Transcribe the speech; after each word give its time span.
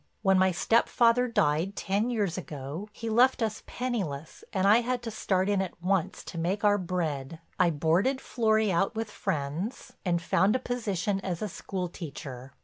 When 0.23 0.39
my 0.39 0.51
stepfather 0.51 1.27
died, 1.27 1.75
ten 1.75 2.09
years 2.09 2.35
ago, 2.35 2.89
he 2.91 3.07
left 3.07 3.43
us 3.43 3.61
penniless 3.67 4.43
and 4.51 4.65
I 4.67 4.77
had 4.81 5.03
to 5.03 5.11
start 5.11 5.47
in 5.47 5.61
at 5.61 5.79
once 5.79 6.23
to 6.23 6.39
make 6.39 6.63
our 6.63 6.79
bread. 6.79 7.37
I 7.59 7.69
boarded 7.69 8.19
Florry 8.19 8.71
out 8.71 8.95
with 8.95 9.11
friends 9.11 9.93
and 10.03 10.19
found 10.19 10.55
a 10.55 10.59
position 10.59 11.19
as 11.19 11.43
a 11.43 11.47
school 11.47 11.87
teacher. 11.87 12.51